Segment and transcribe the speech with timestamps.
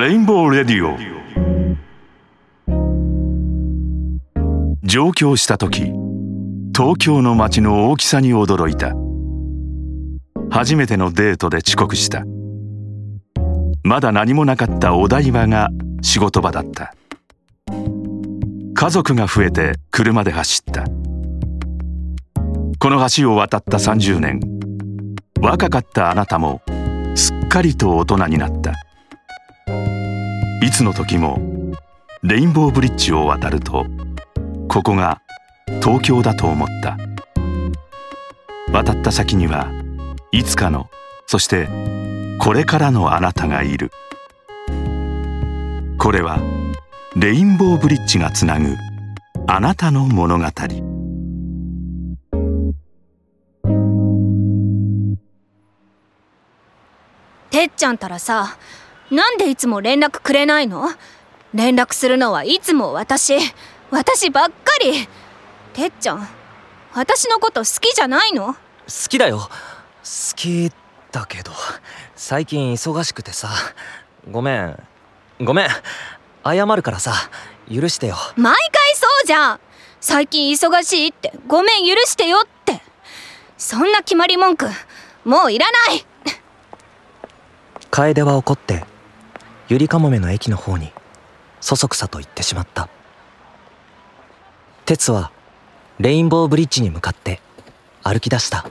[0.00, 0.96] レインボーレディオ
[4.82, 5.92] 上京した時
[6.74, 8.94] 東京の街の大きさに驚いた。
[10.50, 12.24] 初めてのデートで遅刻した。
[13.82, 15.68] まだ何もなかったお台場が
[16.00, 16.94] 仕事場だった。
[18.72, 20.84] 家族が増えて車で走った。
[22.78, 24.40] この橋を渡った30年。
[25.42, 26.62] 若かったあなたも
[27.14, 28.72] すっかりと大人になった。
[30.62, 31.38] いつの時も
[32.22, 33.86] レインボーブリッジを渡ると
[34.68, 35.22] ここが
[35.82, 36.98] 東京だと思った。
[38.72, 39.72] 渡った先には
[40.30, 40.90] いつかの
[41.26, 41.68] そして
[42.38, 43.90] これからのあなたがいる。
[45.98, 46.38] これは
[47.16, 48.76] レインボーブリッジがつなぐ
[49.46, 50.44] あなたの物語。
[57.50, 58.56] てっちゃんたらさ
[59.10, 60.88] なんでいつも連絡くれないの？
[61.52, 63.34] 連絡するのはいつも私。
[63.90, 65.08] 私ばっかり。
[65.72, 66.28] てっちゃん
[66.94, 68.54] 私のこと好きじゃないの？
[68.54, 68.58] 好
[69.08, 69.38] きだよ。
[69.40, 69.48] 好
[70.36, 70.70] き
[71.10, 71.52] だけど
[72.14, 73.48] 最近忙しくてさ。
[74.30, 74.82] ごめん。
[75.40, 75.68] ごめん。
[76.44, 77.12] 謝るからさ。
[77.68, 78.16] 許してよ。
[78.36, 79.60] 毎回そうじゃん。
[80.00, 81.32] 最近忙しいって。
[81.48, 82.80] ごめん許してよって。
[83.58, 84.66] そんな決まり文句
[85.24, 86.06] もういらない。
[87.90, 88.84] 楓は怒って
[89.70, 90.90] ゆりかもめの駅の方に
[91.60, 92.88] そそくさと言ってしまった。
[94.84, 95.30] 鉄は
[96.00, 97.40] レインボーブリッジに向かって
[98.02, 98.68] 歩き出した。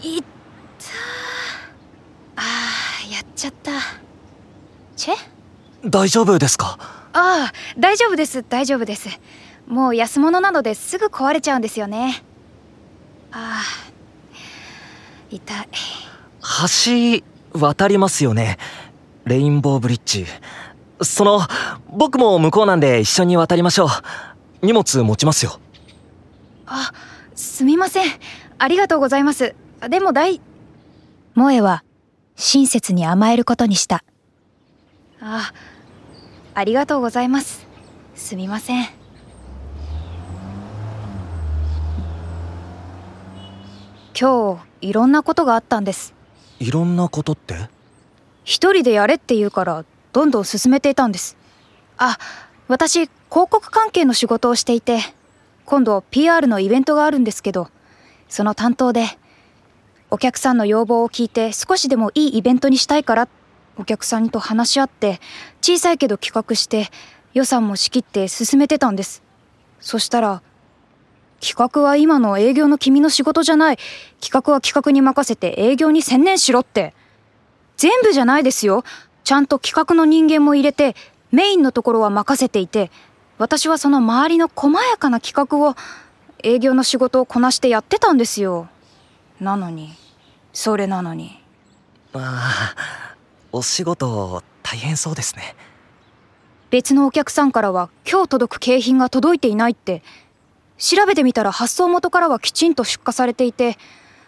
[0.00, 0.26] いった。
[2.36, 3.72] あーやっちゃった。
[4.94, 5.14] チェ？
[5.84, 6.78] 大丈夫ですか？
[7.12, 8.44] ああ大丈夫です。
[8.44, 9.08] 大丈夫です。
[9.66, 12.22] もう安物なのですぐ壊れちゃうんですよね。
[13.32, 13.64] ああ
[15.28, 15.68] 痛い。
[17.20, 18.58] 橋渡りますよね。
[19.24, 20.26] レインボーブリッジ。
[21.00, 21.40] その
[21.88, 23.88] 僕も向こうなんで一緒に渡りましょう。
[24.62, 25.58] 荷物持ちますよ。
[26.66, 26.92] あ
[27.34, 28.10] すみません。
[28.58, 29.54] ありがとうございます。
[29.88, 30.40] でも大
[31.34, 31.84] 萌えは
[32.36, 34.04] 親切に甘えることにした。
[35.20, 35.52] あ
[36.54, 37.66] ありがとうございます。
[38.14, 38.86] すみません。
[44.18, 46.13] 今日いろんなことがあったんです。
[46.64, 47.68] いろんなことって？
[48.44, 51.36] 一人でやれって言うからどんどん進めていたんです。
[51.98, 52.16] あ
[52.68, 55.00] 私広告関係の仕事をしていて
[55.66, 57.68] 今度 PR のイベントがあるんですけど
[58.30, 59.18] その担当で
[60.10, 63.28] お客さんの要望を聞いて少しでもいいイベントにしたいから
[63.76, 65.20] お客さんと話し合って
[65.60, 66.88] 小さいけど企画して
[67.34, 69.22] 予算も仕切って進めてたんです。
[69.80, 70.40] そしたら
[71.44, 73.78] 企画は今の営業の君の仕事じゃない。
[74.20, 76.94] 企画は企画に任せて営業に専念しろって。
[77.76, 78.84] 全部じゃないですよ。
[79.24, 80.96] ちゃんと企画の人間も入れて
[81.32, 82.90] メインのところは任せていて
[83.38, 85.74] 私はその周りの細やかな企画を
[86.42, 88.68] 営業の仕事をこなしてやってたんですよ。
[89.40, 89.94] なのに。
[90.52, 91.42] それなのに。
[92.12, 93.16] ああ
[93.50, 95.56] お仕事大変そうですね。
[96.70, 100.02] 別のお客さんからは今日届く景品が届いていないって
[100.78, 103.78] 調べてみたら発送元からはきちんと出荷されていて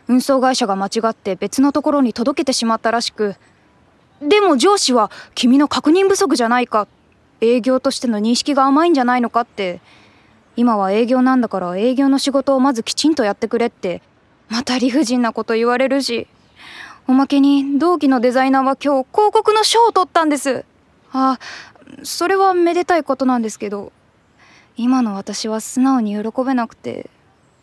[0.08, 3.34] 運送会社が間違って別のところに届けてしまったらしく
[4.20, 6.86] でも上司は君の確認不足じゃないか
[7.40, 9.80] 営業としての認識が甘いんじゃないのかって
[10.56, 14.00] 今は営業なんだから営業の仕事をまずきちんとやってくれって
[14.48, 16.28] また理不尽なこと言われるし
[17.08, 20.64] おまけに同期のデザイナーは今日広告の賞を取ったんです。
[21.12, 21.38] あ
[22.02, 23.92] それはめでたいことなんですけど
[24.76, 27.10] 今の私は素直に喜べなくて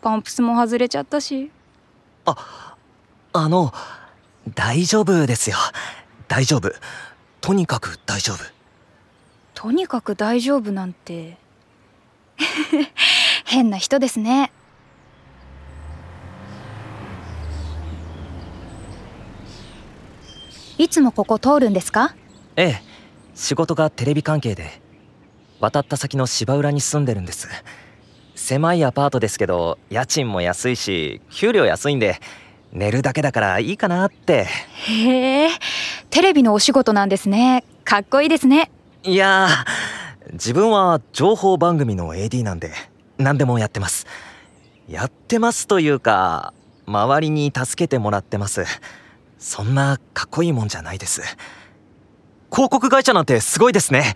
[0.02, 1.52] パンプスも外れちゃったし。
[2.26, 2.76] あ
[3.34, 3.74] あの
[4.56, 5.58] 大丈夫ですよ。
[6.28, 6.72] 大丈夫。
[7.42, 8.38] とにかく大丈夫。
[9.54, 11.38] とにかく大丈夫なんて。
[13.46, 14.52] 変な人ですね。
[20.78, 22.16] いつもここ通るんですか？
[22.56, 22.82] ええ
[23.36, 24.82] 仕事がテレビ関係で
[25.64, 27.48] 渡った先の芝浦に住んでるんです。
[28.36, 32.20] 狭いアパートですけど家賃も安いし給料安いんで
[32.74, 34.46] 寝るだけだからいいかなって。
[34.88, 35.50] へえ
[36.10, 37.64] テレビのお仕事なんですね。
[37.86, 38.72] かっこいいですね。
[39.04, 39.48] いや
[40.34, 42.74] 自分は情報番組の AD なんで
[43.18, 44.06] 何でもやってます。
[44.90, 46.54] やってますというか
[46.86, 48.66] 周りに助けてもらってます。
[49.40, 51.22] そんなかっこいいもんじゃないです。
[52.52, 54.14] 広告会社なんてすごいですね。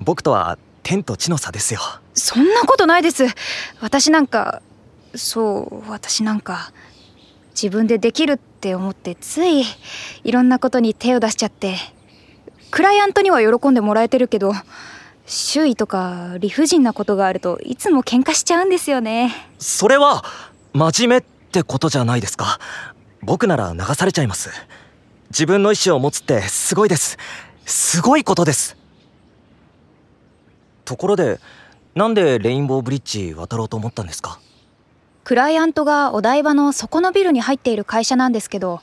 [0.00, 0.56] 僕とは
[0.90, 1.78] 天と地の差ですよ。
[2.14, 3.24] そんなことないです。
[3.80, 4.60] 私なんか
[5.14, 6.72] そう私なんか
[7.50, 9.62] 自分でできるって思ってつい
[10.24, 11.76] いろんなことに手を出しちゃって
[12.72, 14.52] クライアントには喜んでもらえてるけど
[15.26, 19.32] 周囲とか理不尽なことがあるといつも喧嘩しちゃうんですよね。
[19.60, 20.24] それは
[20.72, 21.20] 真面目っ
[21.52, 22.58] てことじゃないですか。
[23.22, 24.50] 僕なら流されちゃいます。
[25.30, 27.16] 自分の意思を持つってすごいです。
[27.64, 28.79] すごいことです
[30.90, 31.38] ところで
[31.94, 34.40] なんでレインボーブリッジ渡ろうと思ったんですか？
[35.22, 38.80] クライアントがお台場の底のビルに入っている会社なんですけど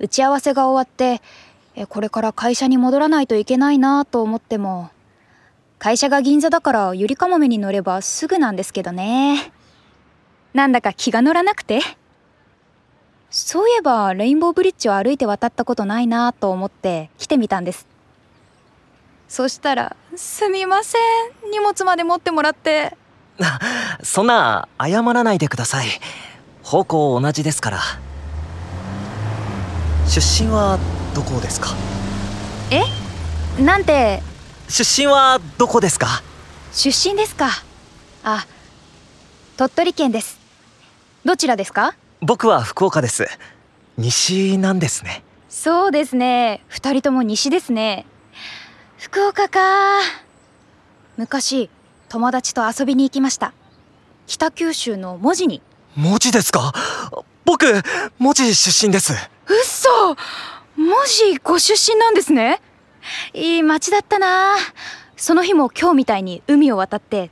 [0.00, 1.22] 打ち合わせが終わって
[1.86, 4.90] これから会社に戻らないといけないなと思っても
[5.78, 9.52] 会社が銀座だからゆりかもめに乗ればすぐなんですけどね。
[10.52, 11.80] なんだか気が乗らなくて。
[13.30, 17.86] そういえばレインボーブリッジを歩いて渡ったことないなと思って来てみたんです。
[19.34, 21.50] そしたら「すみません。
[21.50, 22.96] 荷物まで持ってもらって」
[24.04, 25.88] そんな謝らないでください。
[26.62, 27.80] 方向同じですから。
[30.06, 30.78] 出身は
[31.16, 31.70] どこですか？
[32.70, 32.84] え？
[33.60, 34.22] なんて？
[34.68, 36.22] 出身はどこですか？
[36.72, 37.48] 出身ですか。
[38.22, 38.46] あ
[39.56, 40.38] 鳥取県です。
[41.24, 41.96] どちらですか？
[42.20, 43.26] 僕は福岡です。
[43.98, 45.24] 西なんですね。
[45.48, 46.62] そうですね。
[46.68, 48.06] 二人とも西ですね
[49.04, 49.60] 福岡か。
[51.18, 51.68] 昔
[52.08, 53.52] 友達と遊びに行きました。
[54.26, 55.60] 北九州の門司に。
[55.94, 56.72] 門司ですか？
[57.44, 57.66] 僕
[58.18, 59.12] 門司出身です。
[59.12, 59.18] うっ
[59.62, 60.16] そ
[60.78, 62.62] 門司ご出身なんですね。
[63.34, 64.56] いい街だったな。
[65.18, 67.30] その日も今日みたいに海を渡って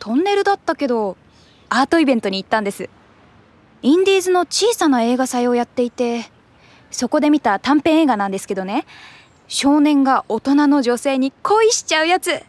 [0.00, 1.16] トンネルだったけど
[1.68, 2.90] アートイベントに行ったんです。
[3.82, 6.24] インディーズの小さな映画祭をやっていて
[6.90, 8.86] そこで見た短編映画なんですけどね
[9.48, 12.42] 少年が大人の女性に恋しちゃうやつ。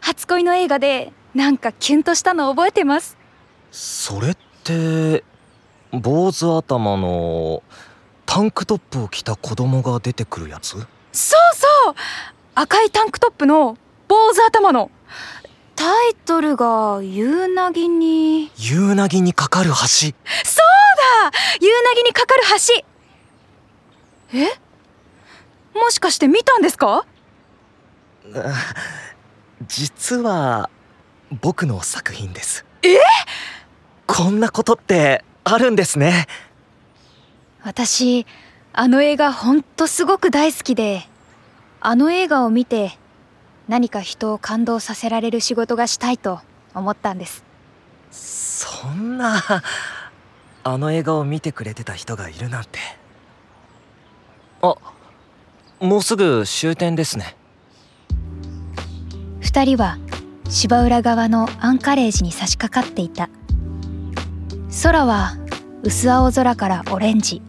[0.00, 3.16] 初恋の映画でなんかキュンとしたの覚えてます？
[3.70, 5.24] それって
[5.92, 7.62] 坊主頭の
[8.26, 10.70] タンクトップを着た子供が出てくるやつ？
[10.70, 11.94] そうそう
[12.54, 13.78] 赤いタンクトップの
[14.08, 14.90] 坊主頭の。
[15.74, 18.50] タイトルが夕凪に。
[18.56, 19.74] 夕凪にかかる橋。
[19.74, 20.12] そうだ！
[21.60, 22.42] 夕凪にかかる
[24.32, 24.38] 橋。
[24.38, 24.46] え？
[25.74, 27.06] もしかして見たんですか？
[29.66, 30.70] 実は
[31.40, 32.64] 僕の作品です。
[32.82, 32.98] え？
[34.06, 36.26] こんなことってあるんですね。
[37.62, 38.26] 私
[38.72, 41.02] あの映画ほんとすごく大好きで
[41.80, 42.98] あの映画を見て
[43.68, 46.40] 何か人を感動させられる仕事がしたいと
[46.74, 47.44] 思ったんです。
[48.10, 49.40] そんな
[50.64, 52.78] あの映画を見てくれてた人がいるなんて。
[54.62, 54.74] あ
[55.82, 57.36] もうすぐ終点ですね。
[59.40, 59.98] 2人は
[60.48, 63.28] 芝浦側のアンカレージに差し掛かっていた。
[64.84, 65.32] 空は
[65.82, 67.42] 薄青空からオレンジ。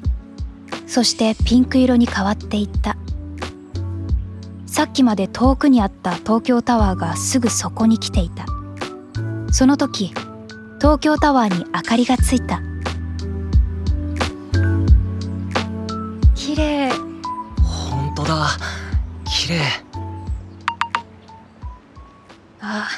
[0.88, 2.98] そしてピンク色に変わっていった。
[4.66, 8.48] さっきまで遠くにあった東京タワーがすぐそこに来ていた。
[9.52, 10.12] その時
[10.80, 12.64] 東京タワーに明かりがついた。
[16.34, 17.13] 綺麗。
[18.34, 18.50] 本当だ
[19.26, 19.62] 綺麗。
[22.62, 22.90] あ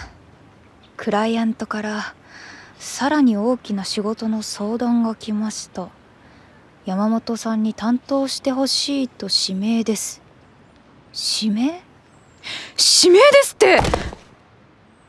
[0.96, 2.16] クライアントから
[2.80, 5.90] さらに大きな仕事の相談が来ました。
[6.86, 10.22] 山本さんに担当してほしいと指名です。
[11.42, 11.62] 指名？
[11.66, 13.80] 指名ですって！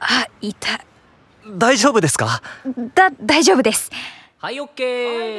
[0.00, 0.80] あいた。
[1.56, 2.42] 大丈夫ですか？
[2.94, 3.90] だ大丈夫です
[4.38, 4.84] はいオッケ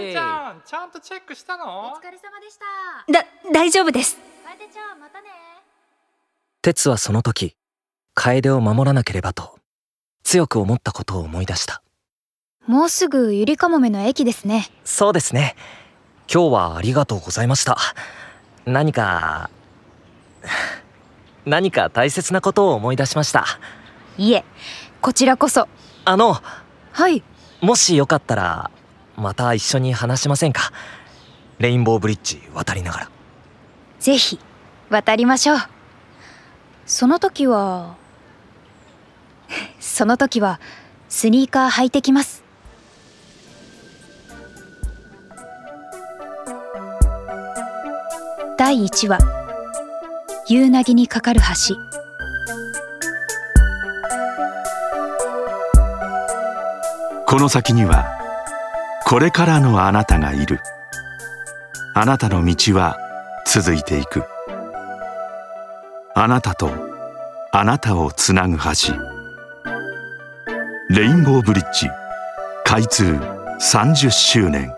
[0.10, 1.94] ーちゃんちゃんとチェックしたの？
[1.94, 3.14] お疲れ様でした。
[3.14, 4.18] だ大丈夫です。
[4.44, 5.28] 楓ちゃんまたね。
[6.64, 7.56] 哲はその時
[8.16, 9.60] 楓を守らなければと
[10.24, 11.84] 強く思ったことを思い出した。
[12.66, 14.68] もうすぐゆりかもめの駅ですね。
[14.84, 15.56] そうですね。
[16.28, 17.78] 今日はありがとうございました。
[18.66, 19.52] 何か
[21.46, 23.46] 何か大切なことを思い出しました。
[24.18, 24.44] いえ
[25.02, 25.68] こちらこそ。
[26.04, 26.42] あの
[26.94, 27.22] はい。
[27.62, 28.72] もしよかったら
[29.18, 30.72] また一緒に話しませんか？
[31.60, 33.10] レインボーブリッジ渡りながら。
[34.00, 34.40] ぜひ
[34.90, 35.58] 渡りましょう。
[36.86, 37.96] その時は
[39.80, 40.60] その時は
[41.10, 42.44] スニーカー履いてきます。
[48.58, 49.18] 第1話。
[50.48, 51.76] 夕凪にかかる橋。
[57.26, 58.17] この先には
[59.10, 60.60] これからのあなたがいる。
[61.96, 62.98] あなたの道は
[63.46, 64.26] 続いていく。
[66.14, 66.70] あなたと
[67.54, 68.94] あなたをつなぐ橋。
[70.90, 71.88] レインボーブリッジ
[72.66, 73.06] 開通
[73.62, 74.77] 30周年。